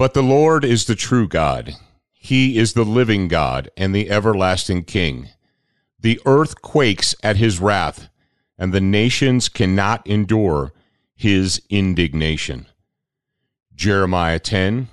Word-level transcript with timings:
But 0.00 0.14
the 0.14 0.22
Lord 0.22 0.64
is 0.64 0.86
the 0.86 0.94
true 0.94 1.28
God. 1.28 1.76
He 2.14 2.56
is 2.56 2.72
the 2.72 2.86
living 2.86 3.28
God 3.28 3.70
and 3.76 3.94
the 3.94 4.10
everlasting 4.10 4.84
King. 4.84 5.28
The 5.98 6.18
earth 6.24 6.62
quakes 6.62 7.14
at 7.22 7.36
his 7.36 7.60
wrath, 7.60 8.08
and 8.56 8.72
the 8.72 8.80
nations 8.80 9.50
cannot 9.50 10.06
endure 10.06 10.72
his 11.14 11.60
indignation. 11.68 12.64
Jeremiah 13.74 14.38
10, 14.38 14.88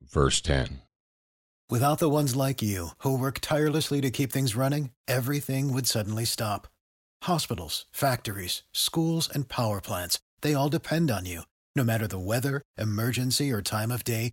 verse 0.00 0.40
10. 0.40 0.80
Without 1.68 1.98
the 1.98 2.08
ones 2.08 2.34
like 2.34 2.62
you, 2.62 2.92
who 3.00 3.18
work 3.18 3.40
tirelessly 3.42 4.00
to 4.00 4.10
keep 4.10 4.32
things 4.32 4.56
running, 4.56 4.90
everything 5.06 5.70
would 5.74 5.86
suddenly 5.86 6.24
stop. 6.24 6.66
Hospitals, 7.24 7.84
factories, 7.92 8.62
schools, 8.72 9.28
and 9.30 9.50
power 9.50 9.82
plants, 9.82 10.18
they 10.40 10.54
all 10.54 10.70
depend 10.70 11.10
on 11.10 11.26
you. 11.26 11.42
No 11.74 11.84
matter 11.84 12.06
the 12.06 12.18
weather, 12.18 12.62
emergency, 12.78 13.52
or 13.52 13.60
time 13.60 13.90
of 13.90 14.02
day, 14.02 14.32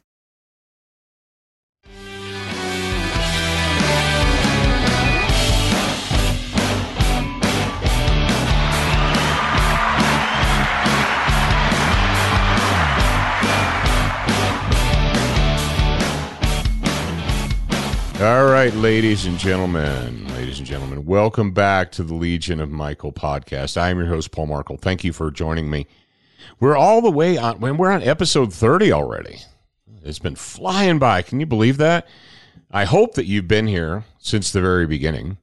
All 18.21 18.45
right, 18.45 18.71
ladies 18.75 19.25
and 19.25 19.39
gentlemen, 19.39 20.27
ladies 20.35 20.59
and 20.59 20.67
gentlemen, 20.67 21.07
welcome 21.07 21.53
back 21.53 21.91
to 21.93 22.03
the 22.03 22.13
Legion 22.13 22.59
of 22.59 22.69
Michael 22.69 23.11
podcast. 23.11 23.77
I 23.77 23.89
am 23.89 23.97
your 23.97 24.05
host, 24.05 24.29
Paul 24.29 24.45
Markle. 24.45 24.77
Thank 24.77 25.03
you 25.03 25.11
for 25.11 25.31
joining 25.31 25.71
me. 25.71 25.87
We're 26.59 26.77
all 26.77 27.01
the 27.01 27.09
way 27.09 27.39
on, 27.39 27.59
when 27.59 27.77
we're 27.77 27.89
on 27.89 28.03
episode 28.03 28.53
30 28.53 28.91
already. 28.91 29.39
It's 30.03 30.19
been 30.19 30.35
flying 30.35 30.99
by. 30.99 31.23
Can 31.23 31.39
you 31.39 31.47
believe 31.47 31.77
that? 31.77 32.07
I 32.69 32.85
hope 32.85 33.15
that 33.15 33.25
you've 33.25 33.47
been 33.47 33.65
here 33.65 34.05
since 34.19 34.51
the 34.51 34.61
very 34.61 34.85
beginning. 34.85 35.39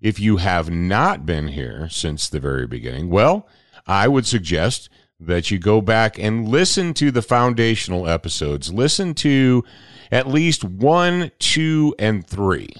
If 0.00 0.18
you 0.18 0.38
have 0.38 0.70
not 0.70 1.26
been 1.26 1.48
here 1.48 1.90
since 1.90 2.30
the 2.30 2.40
very 2.40 2.66
beginning, 2.66 3.10
well, 3.10 3.46
I 3.86 4.08
would 4.08 4.24
suggest 4.24 4.88
that 5.26 5.50
you 5.50 5.58
go 5.58 5.80
back 5.80 6.18
and 6.18 6.48
listen 6.48 6.94
to 6.94 7.10
the 7.10 7.22
foundational 7.22 8.08
episodes. 8.08 8.72
Listen 8.72 9.14
to 9.14 9.64
at 10.10 10.28
least 10.28 10.64
one, 10.64 11.30
two, 11.38 11.94
and 11.98 12.26
three. 12.26 12.70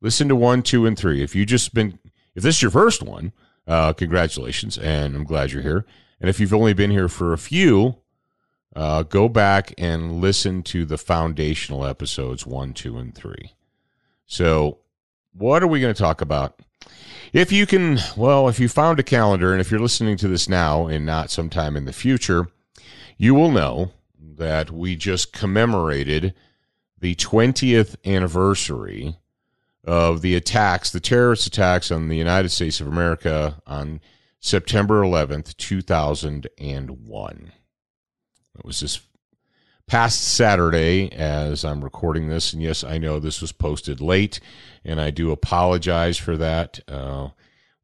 Listen 0.00 0.28
to 0.28 0.36
one, 0.36 0.62
two, 0.62 0.86
and 0.86 0.96
three. 0.96 1.22
If 1.22 1.34
you 1.34 1.44
just 1.44 1.74
been, 1.74 1.98
if 2.34 2.42
this 2.42 2.56
is 2.56 2.62
your 2.62 2.70
first 2.70 3.02
one, 3.02 3.32
uh, 3.66 3.92
congratulations, 3.92 4.78
and 4.78 5.16
I'm 5.16 5.24
glad 5.24 5.52
you're 5.52 5.62
here. 5.62 5.84
And 6.20 6.30
if 6.30 6.40
you've 6.40 6.54
only 6.54 6.72
been 6.72 6.90
here 6.90 7.08
for 7.08 7.32
a 7.32 7.38
few, 7.38 7.96
uh, 8.74 9.02
go 9.02 9.28
back 9.28 9.74
and 9.78 10.20
listen 10.20 10.62
to 10.62 10.84
the 10.84 10.98
foundational 10.98 11.84
episodes 11.84 12.46
one, 12.46 12.72
two, 12.72 12.98
and 12.98 13.14
three. 13.14 13.54
So, 14.26 14.78
what 15.32 15.62
are 15.62 15.66
we 15.66 15.80
going 15.80 15.94
to 15.94 16.02
talk 16.02 16.20
about? 16.20 16.60
If 17.32 17.52
you 17.52 17.66
can, 17.66 17.98
well, 18.16 18.48
if 18.48 18.60
you 18.60 18.68
found 18.68 18.98
a 19.00 19.02
calendar, 19.02 19.52
and 19.52 19.60
if 19.60 19.70
you're 19.70 19.80
listening 19.80 20.16
to 20.18 20.28
this 20.28 20.48
now 20.48 20.86
and 20.86 21.04
not 21.04 21.30
sometime 21.30 21.76
in 21.76 21.84
the 21.84 21.92
future, 21.92 22.48
you 23.18 23.34
will 23.34 23.50
know 23.50 23.92
that 24.18 24.70
we 24.70 24.96
just 24.96 25.32
commemorated 25.32 26.34
the 26.98 27.14
20th 27.14 27.96
anniversary 28.04 29.16
of 29.84 30.22
the 30.22 30.34
attacks, 30.34 30.90
the 30.90 31.00
terrorist 31.00 31.46
attacks 31.46 31.90
on 31.90 32.08
the 32.08 32.16
United 32.16 32.48
States 32.48 32.80
of 32.80 32.86
America 32.86 33.60
on 33.66 34.00
September 34.40 35.02
11th, 35.02 35.56
2001. 35.56 37.52
It 38.58 38.64
was 38.64 38.80
this 38.80 39.00
past 39.86 40.22
Saturday 40.22 41.12
as 41.12 41.64
I'm 41.64 41.82
recording 41.82 42.28
this. 42.28 42.52
And 42.52 42.62
yes, 42.62 42.82
I 42.82 42.98
know 42.98 43.18
this 43.18 43.40
was 43.40 43.52
posted 43.52 44.00
late, 44.00 44.40
and 44.84 45.00
I 45.00 45.10
do 45.10 45.30
apologize 45.30 46.18
for 46.18 46.36
that. 46.36 46.80
Uh, 46.88 47.28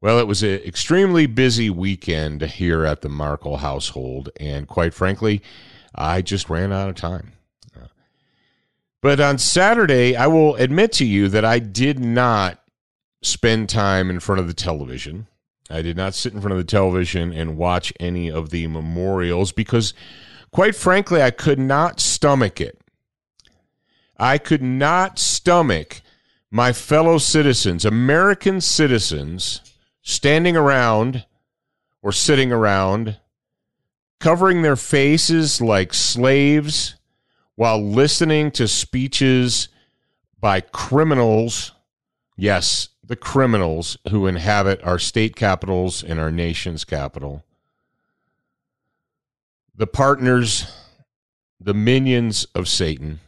well, 0.01 0.19
it 0.19 0.27
was 0.27 0.43
an 0.43 0.61
extremely 0.65 1.27
busy 1.27 1.69
weekend 1.69 2.41
here 2.41 2.85
at 2.85 3.01
the 3.01 3.09
Markle 3.09 3.57
household, 3.57 4.29
and 4.37 4.67
quite 4.67 4.93
frankly, 4.93 5.41
I 5.95 6.21
just 6.21 6.49
ran 6.49 6.73
out 6.73 6.89
of 6.89 6.95
time. 6.95 7.33
But 9.03 9.19
on 9.19 9.37
Saturday, 9.37 10.15
I 10.15 10.27
will 10.27 10.55
admit 10.55 10.93
to 10.93 11.05
you 11.05 11.27
that 11.27 11.43
I 11.43 11.59
did 11.59 11.99
not 11.99 12.63
spend 13.21 13.67
time 13.67 14.09
in 14.09 14.21
front 14.21 14.39
of 14.39 14.47
the 14.47 14.53
television. 14.53 15.27
I 15.69 15.81
did 15.81 15.97
not 15.97 16.13
sit 16.13 16.33
in 16.33 16.39
front 16.39 16.53
of 16.53 16.57
the 16.57 16.63
television 16.63 17.33
and 17.33 17.57
watch 17.57 17.91
any 17.99 18.31
of 18.31 18.49
the 18.49 18.67
memorials 18.67 19.51
because, 19.51 19.93
quite 20.53 20.75
frankly, 20.75 21.21
I 21.21 21.31
could 21.31 21.59
not 21.59 21.99
stomach 21.99 22.61
it. 22.61 22.79
I 24.17 24.37
could 24.37 24.61
not 24.61 25.19
stomach 25.19 26.01
my 26.49 26.71
fellow 26.71 27.17
citizens, 27.17 27.83
American 27.83 28.61
citizens, 28.61 29.61
standing 30.03 30.55
around 30.55 31.25
or 32.03 32.11
sitting 32.11 32.51
around, 32.51 33.17
covering 34.19 34.61
their 34.61 34.75
faces 34.75 35.59
like 35.59 35.93
slaves 35.93 36.95
while 37.55 37.83
listening 37.83 38.51
to 38.51 38.67
speeches 38.67 39.67
by 40.39 40.61
criminals. 40.61 41.71
Yes, 42.37 42.89
the 43.03 43.15
criminals 43.15 43.97
who 44.09 44.27
inhabit 44.27 44.83
our 44.83 44.99
state 44.99 45.35
capitals 45.35 46.03
and 46.03 46.19
our 46.19 46.31
nation's 46.31 46.85
capital. 46.85 47.43
The 49.75 49.87
partners, 49.87 50.71
the 51.59 51.73
minions 51.73 52.45
of 52.55 52.67
Satan, 52.67 53.19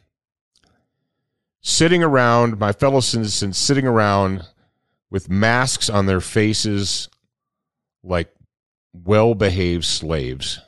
sitting 1.61 2.03
around, 2.03 2.59
my 2.59 2.71
fellow 2.71 2.99
citizens 2.99 3.57
sitting 3.57 3.87
around 3.87 4.47
with 5.09 5.29
masks 5.29 5.89
on 5.89 6.05
their 6.05 6.21
faces 6.21 7.09
like 8.03 8.33
well 8.93 9.33
behaved 9.33 9.85
slaves 9.85 10.59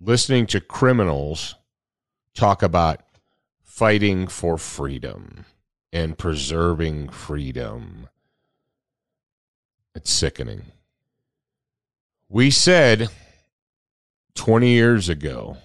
listening 0.00 0.46
to 0.46 0.60
criminals 0.60 1.54
talk 2.34 2.62
about 2.62 3.00
fighting 3.62 4.26
for 4.26 4.58
freedom 4.58 5.44
and 5.92 6.18
preserving 6.18 7.08
freedom. 7.08 8.08
It's 9.94 10.12
sickening. 10.12 10.66
We 12.28 12.50
said 12.50 13.08
20 14.34 14.68
years 14.68 15.08
ago, 15.08 15.58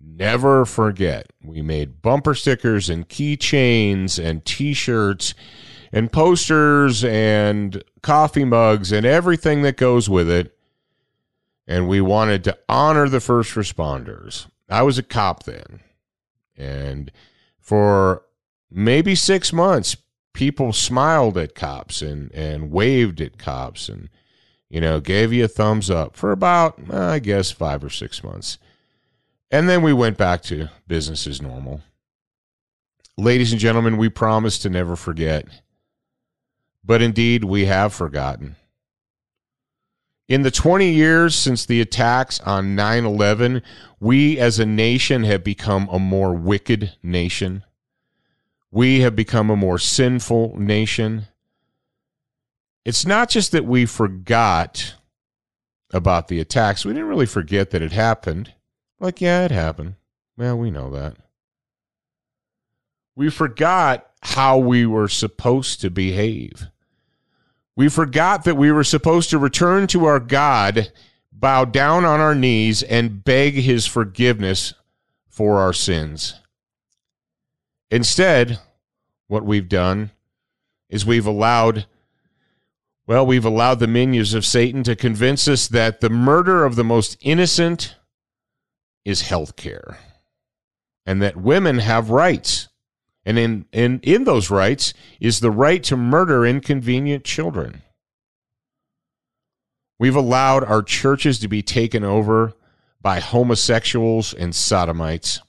never 0.00 0.64
forget. 0.64 1.32
We 1.42 1.62
made 1.62 2.02
bumper 2.02 2.34
stickers 2.34 2.90
and 2.90 3.08
keychains 3.08 4.22
and 4.22 4.44
t 4.44 4.74
shirts 4.74 5.34
and 5.92 6.12
posters 6.12 7.04
and 7.04 7.82
coffee 8.02 8.44
mugs 8.44 8.92
and 8.92 9.06
everything 9.06 9.62
that 9.62 9.76
goes 9.76 10.08
with 10.08 10.28
it 10.28 10.54
and 11.66 11.88
we 11.88 12.00
wanted 12.00 12.44
to 12.44 12.58
honor 12.68 13.08
the 13.08 13.20
first 13.20 13.54
responders. 13.54 14.46
I 14.68 14.82
was 14.82 14.98
a 14.98 15.02
cop 15.02 15.44
then. 15.44 15.80
And 16.56 17.10
for 17.58 18.22
maybe 18.70 19.14
six 19.14 19.52
months, 19.52 19.96
people 20.32 20.72
smiled 20.72 21.38
at 21.38 21.54
cops 21.54 22.02
and, 22.02 22.30
and 22.32 22.70
waved 22.70 23.20
at 23.20 23.38
cops 23.38 23.88
and, 23.88 24.10
you 24.68 24.80
know, 24.80 25.00
gave 25.00 25.32
you 25.32 25.44
a 25.44 25.48
thumbs 25.48 25.90
up 25.90 26.16
for 26.16 26.32
about, 26.32 26.78
uh, 26.92 27.06
I 27.06 27.18
guess, 27.18 27.50
five 27.50 27.84
or 27.84 27.90
six 27.90 28.22
months. 28.22 28.58
And 29.50 29.68
then 29.68 29.82
we 29.82 29.92
went 29.92 30.16
back 30.16 30.42
to 30.44 30.68
business 30.86 31.26
as 31.26 31.40
normal. 31.40 31.80
Ladies 33.16 33.52
and 33.52 33.60
gentlemen, 33.60 33.96
we 33.96 34.08
promise 34.08 34.58
to 34.60 34.70
never 34.70 34.96
forget. 34.96 35.46
But 36.84 37.02
indeed, 37.02 37.44
we 37.44 37.66
have 37.66 37.94
forgotten. 37.94 38.56
In 40.26 40.42
the 40.42 40.50
20 40.50 40.90
years 40.90 41.34
since 41.36 41.66
the 41.66 41.80
attacks 41.80 42.40
on 42.40 42.74
9 42.74 43.04
11, 43.04 43.62
we 44.00 44.38
as 44.38 44.58
a 44.58 44.66
nation 44.66 45.22
have 45.24 45.44
become 45.44 45.88
a 45.90 45.98
more 45.98 46.32
wicked 46.32 46.94
nation. 47.02 47.62
We 48.70 49.00
have 49.00 49.14
become 49.14 49.50
a 49.50 49.56
more 49.56 49.78
sinful 49.78 50.58
nation. 50.58 51.26
It's 52.84 53.06
not 53.06 53.30
just 53.30 53.52
that 53.52 53.64
we 53.64 53.86
forgot 53.86 54.94
about 55.92 56.28
the 56.28 56.40
attacks, 56.40 56.84
we 56.84 56.92
didn't 56.92 57.08
really 57.08 57.26
forget 57.26 57.70
that 57.70 57.82
it 57.82 57.92
happened. 57.92 58.52
Like, 59.00 59.20
yeah, 59.20 59.44
it 59.44 59.50
happened. 59.50 59.94
Well, 60.36 60.58
we 60.58 60.70
know 60.70 60.90
that. 60.90 61.16
We 63.16 63.30
forgot 63.30 64.10
how 64.22 64.58
we 64.58 64.86
were 64.86 65.08
supposed 65.08 65.80
to 65.80 65.90
behave. 65.90 66.68
We 67.76 67.88
forgot 67.88 68.44
that 68.44 68.56
we 68.56 68.72
were 68.72 68.84
supposed 68.84 69.30
to 69.30 69.38
return 69.38 69.86
to 69.88 70.04
our 70.06 70.20
God 70.20 70.92
bow 71.32 71.64
down 71.64 72.04
on 72.04 72.20
our 72.20 72.34
knees 72.34 72.82
and 72.82 73.24
beg 73.24 73.54
his 73.54 73.86
forgiveness 73.86 74.74
for 75.28 75.58
our 75.58 75.72
sins. 75.72 76.40
Instead, 77.90 78.58
what 79.26 79.44
we've 79.44 79.68
done 79.68 80.10
is 80.88 81.04
we've 81.04 81.26
allowed 81.26 81.86
well, 83.06 83.26
we've 83.26 83.44
allowed 83.44 83.80
the 83.80 83.86
minions 83.86 84.32
of 84.32 84.46
Satan 84.46 84.82
to 84.84 84.96
convince 84.96 85.46
us 85.46 85.68
that 85.68 86.00
the 86.00 86.10
murder 86.10 86.64
of 86.64 86.76
the 86.76 86.84
most 86.84 87.16
innocent 87.20 87.96
is 89.04 89.22
health 89.22 89.56
care 89.56 89.98
and 91.04 91.20
that 91.20 91.36
women 91.36 91.78
have 91.78 92.10
rights. 92.10 92.68
And 93.26 93.38
in, 93.38 93.66
in, 93.72 94.00
in 94.02 94.24
those 94.24 94.50
rights 94.50 94.94
is 95.20 95.40
the 95.40 95.50
right 95.50 95.82
to 95.84 95.96
murder 95.96 96.46
inconvenient 96.46 97.24
children. 97.24 97.82
We've 99.98 100.16
allowed 100.16 100.64
our 100.64 100.82
churches 100.82 101.38
to 101.40 101.48
be 101.48 101.62
taken 101.62 102.04
over 102.04 102.54
by 103.00 103.20
homosexuals 103.20 104.32
and 104.32 104.54
sodomites. 104.54 105.40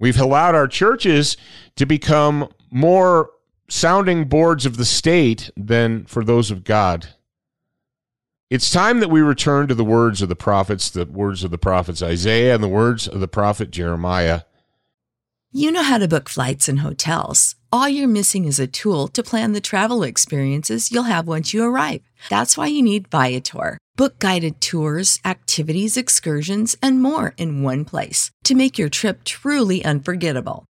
We've 0.00 0.18
allowed 0.18 0.54
our 0.54 0.66
churches 0.66 1.36
to 1.76 1.86
become 1.86 2.48
more 2.70 3.30
sounding 3.72 4.26
boards 4.26 4.66
of 4.66 4.76
the 4.76 4.84
state 4.84 5.50
than 5.56 6.04
for 6.04 6.22
those 6.22 6.50
of 6.50 6.62
God. 6.62 7.08
It's 8.50 8.70
time 8.70 9.00
that 9.00 9.08
we 9.08 9.22
return 9.22 9.66
to 9.68 9.74
the 9.74 9.82
words 9.82 10.20
of 10.20 10.28
the 10.28 10.36
prophets, 10.36 10.90
the 10.90 11.06
words 11.06 11.42
of 11.42 11.50
the 11.50 11.56
prophets 11.56 12.02
Isaiah 12.02 12.54
and 12.54 12.62
the 12.62 12.68
words 12.68 13.08
of 13.08 13.20
the 13.20 13.28
prophet 13.28 13.70
Jeremiah. 13.70 14.42
You 15.52 15.72
know 15.72 15.82
how 15.82 15.96
to 15.96 16.06
book 16.06 16.28
flights 16.28 16.68
and 16.68 16.80
hotels. 16.80 17.56
All 17.72 17.88
you're 17.88 18.08
missing 18.08 18.44
is 18.44 18.60
a 18.60 18.66
tool 18.66 19.08
to 19.08 19.22
plan 19.22 19.52
the 19.52 19.60
travel 19.62 20.02
experiences 20.02 20.92
you'll 20.92 21.04
have 21.04 21.26
once 21.26 21.54
you 21.54 21.64
arrive. 21.64 22.02
That's 22.28 22.58
why 22.58 22.66
you 22.66 22.82
need 22.82 23.08
Viator. 23.08 23.78
Book 23.96 24.18
guided 24.18 24.60
tours, 24.60 25.18
activities, 25.24 25.96
excursions, 25.96 26.76
and 26.82 27.02
more 27.02 27.32
in 27.38 27.62
one 27.62 27.86
place 27.86 28.30
to 28.44 28.54
make 28.54 28.78
your 28.78 28.90
trip 28.90 29.24
truly 29.24 29.82
unforgettable. 29.82 30.66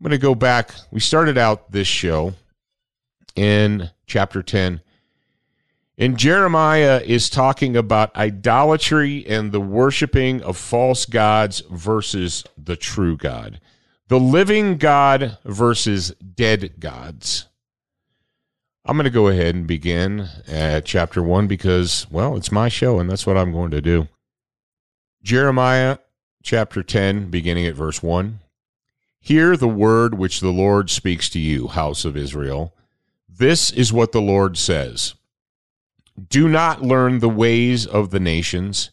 I'm 0.00 0.04
going 0.04 0.18
to 0.18 0.18
go 0.18 0.34
back. 0.34 0.72
We 0.90 1.00
started 1.00 1.36
out 1.36 1.72
this 1.72 1.86
show 1.86 2.32
in 3.36 3.90
chapter 4.06 4.42
10. 4.42 4.80
And 5.98 6.16
Jeremiah 6.16 7.02
is 7.04 7.28
talking 7.28 7.76
about 7.76 8.16
idolatry 8.16 9.26
and 9.26 9.52
the 9.52 9.60
worshiping 9.60 10.40
of 10.40 10.56
false 10.56 11.04
gods 11.04 11.62
versus 11.70 12.44
the 12.56 12.76
true 12.76 13.18
God, 13.18 13.60
the 14.08 14.18
living 14.18 14.78
God 14.78 15.36
versus 15.44 16.12
dead 16.12 16.80
gods. 16.80 17.48
I'm 18.86 18.96
going 18.96 19.04
to 19.04 19.10
go 19.10 19.28
ahead 19.28 19.54
and 19.54 19.66
begin 19.66 20.30
at 20.48 20.86
chapter 20.86 21.22
1 21.22 21.46
because, 21.46 22.06
well, 22.10 22.36
it's 22.36 22.50
my 22.50 22.70
show 22.70 22.98
and 22.98 23.10
that's 23.10 23.26
what 23.26 23.36
I'm 23.36 23.52
going 23.52 23.72
to 23.72 23.82
do. 23.82 24.08
Jeremiah 25.22 25.98
chapter 26.42 26.82
10, 26.82 27.28
beginning 27.28 27.66
at 27.66 27.74
verse 27.74 28.02
1. 28.02 28.40
Hear 29.20 29.54
the 29.54 29.68
word 29.68 30.14
which 30.14 30.40
the 30.40 30.50
Lord 30.50 30.88
speaks 30.88 31.28
to 31.30 31.38
you, 31.38 31.68
house 31.68 32.06
of 32.06 32.16
Israel. 32.16 32.74
This 33.28 33.70
is 33.70 33.92
what 33.92 34.12
the 34.12 34.20
Lord 34.20 34.56
says 34.56 35.14
Do 36.28 36.48
not 36.48 36.82
learn 36.82 37.18
the 37.18 37.28
ways 37.28 37.86
of 37.86 38.10
the 38.10 38.18
nations, 38.18 38.90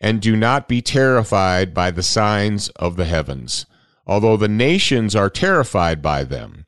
and 0.00 0.20
do 0.20 0.36
not 0.36 0.66
be 0.66 0.82
terrified 0.82 1.72
by 1.72 1.92
the 1.92 2.02
signs 2.02 2.68
of 2.70 2.96
the 2.96 3.04
heavens, 3.04 3.64
although 4.06 4.36
the 4.36 4.48
nations 4.48 5.14
are 5.14 5.30
terrified 5.30 6.02
by 6.02 6.24
them. 6.24 6.66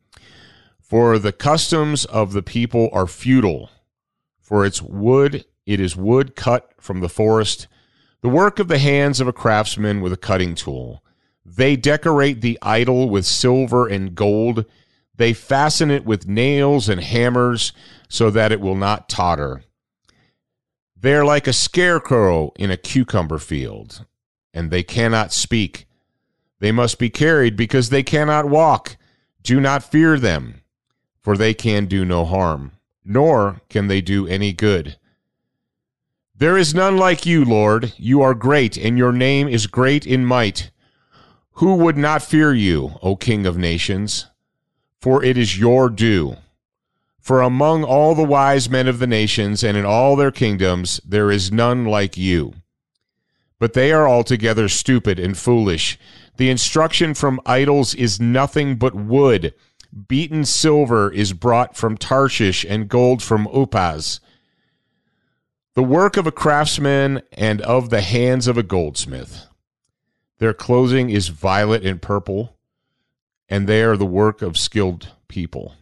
For 0.81 1.19
the 1.19 1.33
customs 1.33 2.05
of 2.05 2.33
the 2.33 2.43
people 2.43 2.89
are 2.93 3.09
futile, 3.09 3.69
for 4.41 4.65
its 4.65 4.81
wood, 4.81 5.45
it 5.67 5.81
is 5.81 5.97
wood 5.97 6.37
cut 6.37 6.71
from 6.81 7.01
the 7.01 7.09
forest, 7.09 7.67
the 8.21 8.29
work 8.29 8.61
of 8.61 8.69
the 8.69 8.79
hands 8.79 9.21
of 9.21 9.27
a 9.27 9.33
craftsman 9.33 10.01
with 10.01 10.13
a 10.13 10.17
cutting 10.17 10.55
tool. 10.55 11.03
They 11.49 11.77
decorate 11.77 12.41
the 12.41 12.59
idol 12.61 13.09
with 13.09 13.25
silver 13.25 13.87
and 13.87 14.15
gold. 14.17 14.65
They 15.15 15.33
fasten 15.33 15.93
it 15.93 16.05
with 16.05 16.27
nails 16.27 16.89
and 16.89 17.01
hammers 17.01 17.73
so 18.09 18.31
that 18.31 18.51
it 18.51 18.61
will 18.61 18.75
not 18.75 19.09
totter. 19.09 19.63
They 20.99 21.15
are 21.15 21.25
like 21.25 21.47
a 21.47 21.53
scarecrow 21.53 22.53
in 22.57 22.73
a 22.73 22.77
cucumber 22.77 23.39
field, 23.39 24.05
and 24.53 24.71
they 24.71 24.83
cannot 24.83 25.33
speak. 25.33 25.87
They 26.59 26.73
must 26.73 26.99
be 26.99 27.11
carried 27.11 27.57
because 27.57 27.91
they 27.91 28.03
cannot 28.03 28.49
walk. 28.49 28.97
Do 29.43 29.61
not 29.61 29.85
fear 29.85 30.19
them, 30.19 30.63
for 31.23 31.37
they 31.37 31.55
can 31.55 31.87
do 31.87 32.05
no 32.05 32.25
harm, 32.25 32.73
nor 33.05 33.61
can 33.69 33.87
they 33.87 34.01
do 34.01 34.27
any 34.27 34.53
good. 34.53 34.99
There 36.35 36.59
is 36.59 36.75
none 36.75 36.97
like 36.97 37.25
you, 37.25 37.45
Lord. 37.45 37.93
You 37.97 38.21
are 38.23 38.35
great, 38.35 38.77
and 38.77 38.99
your 38.99 39.13
name 39.13 39.47
is 39.47 39.69
great 39.69 40.07
in 40.07 40.27
might. 40.27 40.71
Who 41.57 41.77
would 41.77 41.97
not 41.97 42.23
fear 42.23 42.53
you, 42.53 42.99
O 43.03 43.17
King 43.17 43.47
of 43.47 43.57
nations? 43.57 44.27
For 45.01 45.25
it 45.25 45.39
is 45.39 45.59
your 45.59 45.89
due. 45.89 46.37
For 47.19 47.41
among 47.41 47.83
all 47.83 48.15
the 48.15 48.23
wise 48.23 48.69
men 48.69 48.87
of 48.87 48.99
the 48.99 49.07
nations 49.07 49.65
and 49.65 49.75
in 49.75 49.87
all 49.87 50.17
their 50.17 50.31
kingdoms, 50.31 51.01
there 51.03 51.31
is 51.31 51.51
none 51.51 51.87
like 51.87 52.19
you. 52.19 52.53
But 53.59 53.73
they 53.73 53.91
are 53.91 54.07
altogether 54.07 54.69
stupid 54.69 55.19
and 55.19 55.37
foolish. 55.37 55.99
The 56.37 56.51
instruction 56.51 57.15
from 57.15 57.41
idols 57.47 57.95
is 57.95 58.21
nothing 58.21 58.77
but 58.77 58.95
wood. 58.95 59.55
Beaten 60.09 60.45
silver 60.45 61.11
is 61.11 61.33
brought 61.33 61.75
from 61.75 61.97
Tarshish 61.97 62.67
and 62.69 62.87
gold 62.87 63.23
from 63.23 63.47
Uphaz. 63.47 64.21
The 65.73 65.83
work 65.83 66.19
of 66.19 66.27
a 66.27 66.33
craftsman 66.33 67.23
and 67.33 67.63
of 67.63 67.89
the 67.89 68.03
hands 68.03 68.47
of 68.47 68.59
a 68.59 68.63
goldsmith. 68.63 69.47
Their 70.39 70.53
clothing 70.53 71.11
is 71.11 71.29
violet 71.29 71.85
and 71.85 72.01
purple, 72.01 72.57
and 73.49 73.67
they 73.67 73.83
are 73.83 73.97
the 73.97 74.05
work 74.05 74.43
of 74.43 74.59
skilled 74.59 75.13
people. 75.29 75.75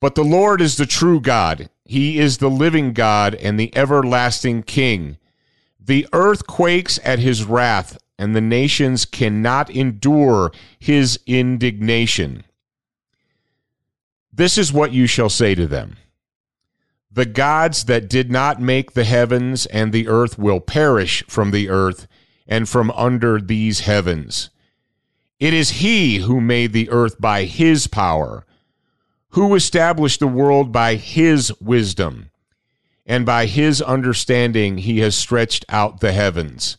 But 0.00 0.14
the 0.14 0.24
Lord 0.24 0.60
is 0.60 0.76
the 0.76 0.86
true 0.86 1.20
God. 1.20 1.70
He 1.84 2.18
is 2.18 2.38
the 2.38 2.50
living 2.50 2.92
God 2.92 3.34
and 3.34 3.58
the 3.58 3.74
everlasting 3.76 4.64
King. 4.64 5.18
The 5.78 6.06
earth 6.12 6.46
quakes 6.46 6.98
at 7.04 7.20
his 7.20 7.44
wrath, 7.44 7.96
and 8.18 8.34
the 8.34 8.40
nations 8.40 9.04
cannot 9.04 9.70
endure 9.70 10.50
his 10.78 11.18
indignation. 11.26 12.44
This 14.32 14.58
is 14.58 14.72
what 14.72 14.92
you 14.92 15.06
shall 15.06 15.30
say 15.30 15.54
to 15.54 15.66
them 15.66 15.96
The 17.10 17.24
gods 17.24 17.84
that 17.84 18.08
did 18.08 18.30
not 18.30 18.60
make 18.60 18.92
the 18.92 19.04
heavens 19.04 19.64
and 19.66 19.92
the 19.92 20.08
earth 20.08 20.38
will 20.38 20.60
perish 20.60 21.24
from 21.28 21.52
the 21.52 21.68
earth 21.70 22.06
and 22.46 22.68
from 22.68 22.90
under 22.92 23.40
these 23.40 23.80
heavens. 23.80 24.50
It 25.38 25.52
is 25.52 25.80
he 25.82 26.18
who 26.18 26.40
made 26.40 26.72
the 26.72 26.88
earth 26.90 27.20
by 27.20 27.44
his 27.44 27.86
power, 27.86 28.46
who 29.30 29.54
established 29.54 30.20
the 30.20 30.26
world 30.26 30.72
by 30.72 30.94
his 30.94 31.52
wisdom, 31.60 32.30
and 33.04 33.26
by 33.26 33.46
his 33.46 33.82
understanding 33.82 34.78
he 34.78 35.00
has 35.00 35.14
stretched 35.14 35.64
out 35.68 36.00
the 36.00 36.12
heavens. 36.12 36.78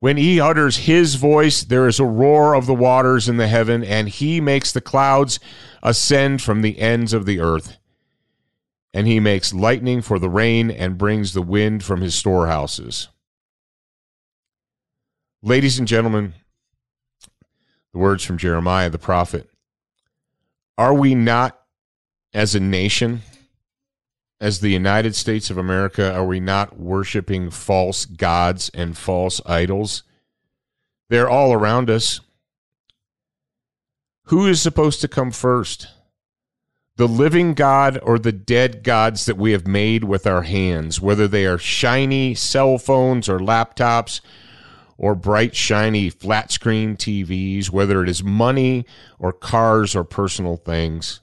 When 0.00 0.16
he 0.16 0.40
utters 0.40 0.78
his 0.78 1.16
voice, 1.16 1.62
there 1.62 1.86
is 1.86 2.00
a 2.00 2.04
roar 2.04 2.54
of 2.54 2.66
the 2.66 2.74
waters 2.74 3.28
in 3.28 3.36
the 3.36 3.48
heaven, 3.48 3.84
and 3.84 4.08
he 4.08 4.40
makes 4.40 4.72
the 4.72 4.80
clouds 4.80 5.38
ascend 5.82 6.40
from 6.40 6.62
the 6.62 6.78
ends 6.78 7.12
of 7.12 7.26
the 7.26 7.38
earth. 7.38 7.76
And 8.94 9.06
he 9.06 9.20
makes 9.20 9.52
lightning 9.52 10.00
for 10.00 10.18
the 10.18 10.30
rain 10.30 10.70
and 10.70 10.98
brings 10.98 11.32
the 11.32 11.42
wind 11.42 11.84
from 11.84 12.00
his 12.00 12.14
storehouses. 12.14 13.08
Ladies 15.42 15.78
and 15.78 15.88
gentlemen, 15.88 16.34
the 17.94 17.98
words 17.98 18.22
from 18.22 18.36
Jeremiah 18.36 18.90
the 18.90 18.98
prophet 18.98 19.48
Are 20.76 20.92
we 20.92 21.14
not, 21.14 21.58
as 22.34 22.54
a 22.54 22.60
nation, 22.60 23.22
as 24.38 24.60
the 24.60 24.68
United 24.68 25.16
States 25.16 25.48
of 25.48 25.56
America, 25.56 26.12
are 26.12 26.26
we 26.26 26.40
not 26.40 26.78
worshiping 26.78 27.48
false 27.48 28.04
gods 28.04 28.70
and 28.74 28.98
false 28.98 29.40
idols? 29.46 30.02
They're 31.08 31.30
all 31.30 31.54
around 31.54 31.88
us. 31.88 32.20
Who 34.24 34.46
is 34.46 34.60
supposed 34.60 35.00
to 35.00 35.08
come 35.08 35.30
first? 35.30 35.88
The 36.96 37.08
living 37.08 37.54
God 37.54 37.98
or 38.02 38.18
the 38.18 38.30
dead 38.30 38.82
gods 38.82 39.24
that 39.24 39.38
we 39.38 39.52
have 39.52 39.66
made 39.66 40.04
with 40.04 40.26
our 40.26 40.42
hands, 40.42 41.00
whether 41.00 41.26
they 41.26 41.46
are 41.46 41.56
shiny 41.56 42.34
cell 42.34 42.76
phones 42.76 43.26
or 43.26 43.38
laptops 43.38 44.20
or 45.00 45.14
bright, 45.14 45.56
shiny 45.56 46.10
flat 46.10 46.52
screen 46.52 46.94
TVs, 46.94 47.70
whether 47.70 48.02
it 48.02 48.08
is 48.08 48.22
money 48.22 48.84
or 49.18 49.32
cars 49.32 49.96
or 49.96 50.04
personal 50.04 50.58
things. 50.58 51.22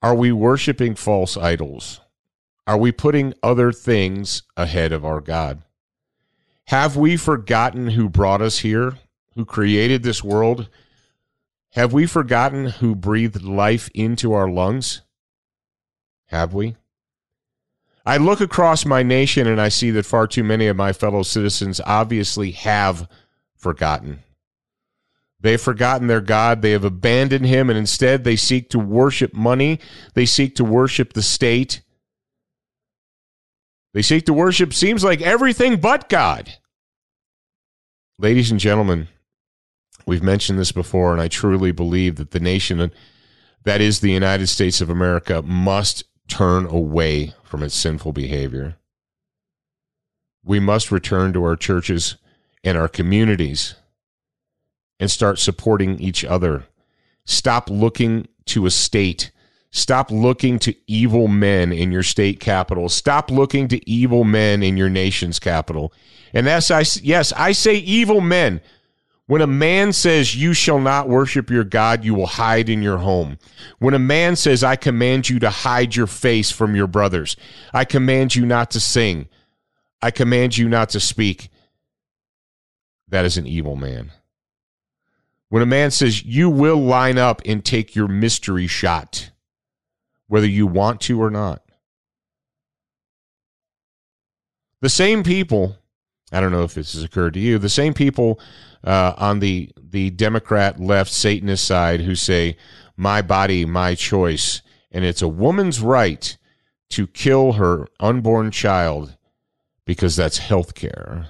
Are 0.00 0.14
we 0.14 0.30
worshiping 0.30 0.94
false 0.94 1.36
idols? 1.36 2.00
Are 2.68 2.78
we 2.78 2.92
putting 2.92 3.34
other 3.42 3.72
things 3.72 4.44
ahead 4.56 4.92
of 4.92 5.04
our 5.04 5.20
God? 5.20 5.62
Have 6.68 6.96
we 6.96 7.16
forgotten 7.16 7.88
who 7.88 8.08
brought 8.08 8.40
us 8.40 8.58
here, 8.58 8.98
who 9.34 9.44
created 9.44 10.04
this 10.04 10.22
world? 10.22 10.68
Have 11.72 11.92
we 11.92 12.06
forgotten 12.06 12.66
who 12.66 12.94
breathed 12.94 13.42
life 13.42 13.90
into 13.92 14.32
our 14.32 14.48
lungs? 14.48 15.02
Have 16.26 16.54
we? 16.54 16.76
I 18.04 18.16
look 18.16 18.40
across 18.40 18.84
my 18.84 19.02
nation 19.02 19.46
and 19.46 19.60
I 19.60 19.68
see 19.68 19.90
that 19.92 20.06
far 20.06 20.26
too 20.26 20.42
many 20.42 20.66
of 20.66 20.76
my 20.76 20.92
fellow 20.92 21.22
citizens 21.22 21.80
obviously 21.84 22.50
have 22.52 23.08
forgotten. 23.56 24.22
They 25.42 25.52
have 25.52 25.60
forgotten 25.60 26.06
their 26.06 26.20
God. 26.20 26.62
They 26.62 26.70
have 26.70 26.84
abandoned 26.84 27.46
him, 27.46 27.68
and 27.68 27.76
instead 27.76 28.22
they 28.22 28.36
seek 28.36 28.70
to 28.70 28.78
worship 28.78 29.34
money. 29.34 29.80
They 30.14 30.24
seek 30.24 30.54
to 30.56 30.64
worship 30.64 31.12
the 31.12 31.22
state. 31.22 31.82
They 33.92 34.02
seek 34.02 34.24
to 34.26 34.32
worship, 34.32 34.72
seems 34.72 35.02
like 35.02 35.20
everything 35.20 35.80
but 35.80 36.08
God. 36.08 36.54
Ladies 38.18 38.52
and 38.52 38.60
gentlemen, 38.60 39.08
we've 40.06 40.22
mentioned 40.22 40.60
this 40.60 40.72
before, 40.72 41.12
and 41.12 41.20
I 41.20 41.26
truly 41.26 41.72
believe 41.72 42.16
that 42.16 42.30
the 42.30 42.40
nation 42.40 42.92
that 43.64 43.80
is 43.80 43.98
the 43.98 44.12
United 44.12 44.46
States 44.46 44.80
of 44.80 44.90
America 44.90 45.42
must 45.42 46.04
turn 46.32 46.64
away 46.64 47.34
from 47.44 47.62
its 47.62 47.74
sinful 47.74 48.14
behavior. 48.14 48.76
We 50.42 50.60
must 50.60 50.90
return 50.90 51.34
to 51.34 51.44
our 51.44 51.56
churches 51.56 52.16
and 52.64 52.78
our 52.78 52.88
communities 52.88 53.74
and 54.98 55.10
start 55.10 55.38
supporting 55.38 56.00
each 56.00 56.24
other. 56.24 56.64
Stop 57.26 57.68
looking 57.68 58.28
to 58.46 58.64
a 58.64 58.70
state. 58.70 59.30
Stop 59.72 60.10
looking 60.10 60.58
to 60.60 60.74
evil 60.86 61.28
men 61.28 61.70
in 61.70 61.92
your 61.92 62.02
state 62.02 62.40
capital. 62.40 62.88
Stop 62.88 63.30
looking 63.30 63.68
to 63.68 63.88
evil 63.88 64.24
men 64.24 64.62
in 64.62 64.78
your 64.78 64.88
nation's 64.88 65.38
capital. 65.38 65.92
And 66.32 66.46
that's 66.46 66.70
I 66.70 66.84
yes, 67.02 67.34
I 67.36 67.52
say 67.52 67.74
evil 67.76 68.22
men. 68.22 68.62
When 69.32 69.40
a 69.40 69.46
man 69.46 69.94
says 69.94 70.36
you 70.36 70.52
shall 70.52 70.78
not 70.78 71.08
worship 71.08 71.48
your 71.48 71.64
God, 71.64 72.04
you 72.04 72.12
will 72.12 72.26
hide 72.26 72.68
in 72.68 72.82
your 72.82 72.98
home. 72.98 73.38
When 73.78 73.94
a 73.94 73.98
man 73.98 74.36
says 74.36 74.62
I 74.62 74.76
command 74.76 75.30
you 75.30 75.38
to 75.38 75.48
hide 75.48 75.96
your 75.96 76.06
face 76.06 76.50
from 76.50 76.76
your 76.76 76.86
brothers, 76.86 77.34
I 77.72 77.86
command 77.86 78.36
you 78.36 78.44
not 78.44 78.70
to 78.72 78.78
sing. 78.78 79.30
I 80.02 80.10
command 80.10 80.58
you 80.58 80.68
not 80.68 80.90
to 80.90 81.00
speak. 81.00 81.48
That 83.08 83.24
is 83.24 83.38
an 83.38 83.46
evil 83.46 83.74
man. 83.74 84.12
When 85.48 85.62
a 85.62 85.66
man 85.66 85.92
says, 85.92 86.22
You 86.22 86.50
will 86.50 86.82
line 86.82 87.16
up 87.16 87.40
and 87.46 87.64
take 87.64 87.96
your 87.96 88.08
mystery 88.08 88.66
shot, 88.66 89.30
whether 90.26 90.46
you 90.46 90.66
want 90.66 91.00
to 91.02 91.22
or 91.22 91.30
not. 91.30 91.62
The 94.82 94.90
same 94.90 95.22
people, 95.22 95.78
I 96.32 96.40
don't 96.40 96.52
know 96.52 96.64
if 96.64 96.74
this 96.74 96.94
has 96.94 97.04
occurred 97.04 97.34
to 97.34 97.40
you, 97.40 97.58
the 97.58 97.68
same 97.68 97.94
people 97.94 98.40
uh, 98.84 99.14
on 99.16 99.40
the, 99.40 99.70
the 99.76 100.10
Democrat 100.10 100.80
left 100.80 101.12
Satanist 101.12 101.64
side 101.64 102.00
who 102.00 102.14
say, 102.14 102.56
My 102.96 103.22
body, 103.22 103.64
my 103.64 103.94
choice, 103.94 104.62
and 104.90 105.04
it's 105.04 105.22
a 105.22 105.28
woman's 105.28 105.80
right 105.80 106.36
to 106.90 107.06
kill 107.06 107.52
her 107.52 107.86
unborn 108.00 108.50
child 108.50 109.16
because 109.84 110.16
that's 110.16 110.38
health 110.38 110.74
care. 110.74 111.28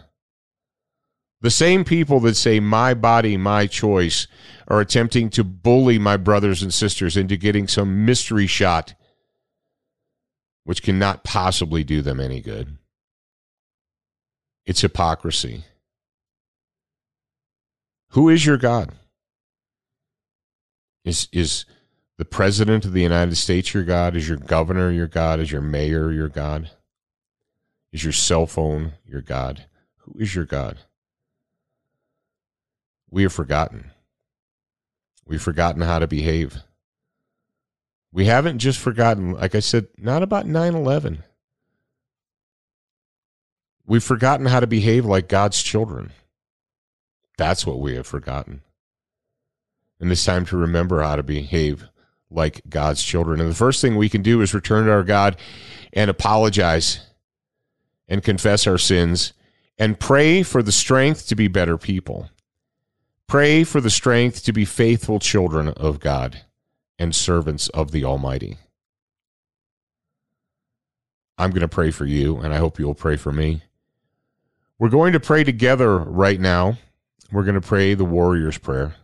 The 1.40 1.50
same 1.50 1.85
people 1.85 2.21
that 2.21 2.37
say, 2.37 2.61
my 2.61 2.94
body, 2.94 3.37
my 3.37 3.66
choice, 3.66 4.28
are 4.68 4.80
attempting 4.80 5.28
to 5.30 5.42
bully 5.42 5.99
my 5.99 6.16
brothers 6.16 6.62
and 6.62 6.73
sisters 6.73 7.16
into 7.16 7.37
getting 7.37 7.66
some 7.66 8.04
mystery 8.04 8.47
shot, 8.47 8.94
which 10.62 10.82
cannot 10.82 11.25
possibly 11.25 11.82
do 11.82 12.00
them 12.00 12.21
any 12.21 12.40
good. 12.40 12.78
It's 14.66 14.81
hypocrisy. 14.81 15.64
Who 18.11 18.28
is 18.28 18.45
your 18.45 18.59
God? 18.59 18.92
Is, 21.04 21.28
is 21.33 21.64
the 22.19 22.25
President 22.25 22.85
of 22.85 22.92
the 22.92 23.02
United 23.02 23.37
States 23.37 23.75
your 23.75 23.83
God? 23.83 24.14
Is 24.14 24.28
your 24.28 24.38
governor 24.38 24.90
your 24.90 25.09
God? 25.09 25.40
Is 25.40 25.50
your 25.50 25.62
mayor 25.62 26.12
your 26.12 26.28
God? 26.28 26.71
Is 27.92 28.04
your 28.04 28.12
cell 28.12 28.47
phone 28.47 28.92
your 29.07 29.23
God? 29.23 29.66
Who 29.99 30.19
is 30.19 30.35
your 30.35 30.45
God? 30.45 30.78
we 33.12 33.23
have 33.23 33.33
forgotten. 33.33 33.90
We've 35.26 35.40
forgotten 35.40 35.83
how 35.83 36.00
to 36.00 36.07
behave. 36.09 36.57
We 38.11 38.25
haven't 38.25 38.59
just 38.59 38.78
forgotten, 38.78 39.35
like 39.35 39.54
I 39.54 39.61
said, 39.61 39.87
not 39.99 40.23
about 40.23 40.47
9 40.47 40.75
11. 40.75 41.23
We've 43.87 44.03
forgotten 44.03 44.47
how 44.47 44.61
to 44.61 44.67
behave 44.67 45.05
like 45.05 45.29
God's 45.29 45.62
children. 45.62 46.12
That's 47.37 47.67
what 47.67 47.81
we 47.81 47.95
have 47.97 48.07
forgotten. 48.07 48.62
And 50.01 50.11
it's 50.11 50.25
time 50.25 50.47
to 50.47 50.57
remember 50.57 51.03
how 51.03 51.17
to 51.17 51.23
behave 51.23 51.89
like 52.31 52.62
God's 52.69 53.03
children. 53.03 53.41
And 53.41 53.51
the 53.51 53.55
first 53.55 53.81
thing 53.81 53.97
we 53.97 54.09
can 54.09 54.23
do 54.23 54.41
is 54.41 54.55
return 54.55 54.87
to 54.87 54.93
our 54.93 55.03
God 55.03 55.37
and 55.93 56.11
apologize 56.11 57.07
and 58.09 58.23
confess 58.23 58.67
our 58.67 58.79
sins 58.79 59.33
and 59.79 59.99
pray 59.99 60.43
for 60.43 60.62
the 60.62 60.73
strength 60.73 61.27
to 61.29 61.35
be 61.35 61.49
better 61.49 61.79
people. 61.79 62.31
Pray 63.27 63.65
for 63.65 63.81
the 63.81 63.91
strength 63.91 64.45
to 64.45 64.53
be 64.53 64.65
faithful 64.65 65.19
children 65.19 65.69
of 65.69 66.01
God 66.01 66.43
and 66.99 67.15
servants 67.15 67.69
of 67.71 67.91
the 67.91 68.05
Almighty. 68.05 68.59
I'm 71.39 71.51
going 71.51 71.62
to 71.62 71.69
pray 71.69 71.91
for 71.91 72.05
you, 72.05 72.39
and 72.39 72.53
I 72.53 72.59
hope 72.59 72.79
you'll 72.79 72.95
pray 72.95 73.17
for 73.17 73.33
me. 73.33 73.62
We're 74.83 74.89
going 74.89 75.12
to 75.12 75.21
pray 75.21 75.45
together 75.45 75.97
right 75.97 76.41
now. 76.41 76.77
We're 77.31 77.45
going 77.45 77.55
to 77.55 77.61
pray 77.61 77.95
the 77.95 78.05
warrior's 78.05 78.59
prayer. 78.59 78.97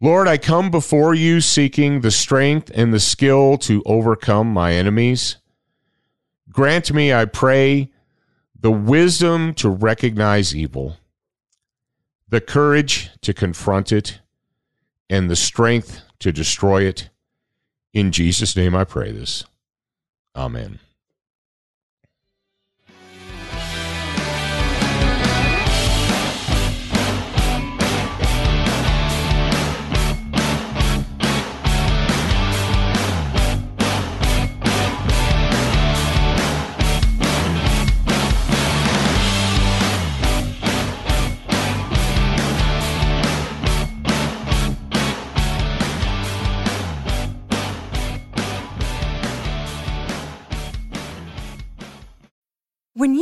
Lord, 0.00 0.26
I 0.26 0.38
come 0.38 0.70
before 0.70 1.12
you 1.12 1.42
seeking 1.42 2.00
the 2.00 2.10
strength 2.10 2.70
and 2.74 2.94
the 2.94 2.98
skill 2.98 3.58
to 3.58 3.82
overcome 3.84 4.50
my 4.50 4.72
enemies. 4.72 5.36
Grant 6.50 6.94
me, 6.94 7.12
I 7.12 7.26
pray, 7.26 7.90
the 8.58 8.70
wisdom 8.70 9.52
to 9.56 9.68
recognize 9.68 10.56
evil 10.56 10.96
the 12.26 12.40
courage 12.40 13.10
to 13.20 13.34
confront 13.34 13.92
it, 13.92 14.20
and 15.10 15.28
the 15.28 15.36
strength 15.36 16.00
to 16.20 16.32
destroy 16.32 16.84
it. 16.84 17.10
In 17.92 18.12
Jesus' 18.12 18.56
name 18.56 18.74
I 18.74 18.84
pray 18.84 19.12
this. 19.12 19.44
Amen. 20.34 20.78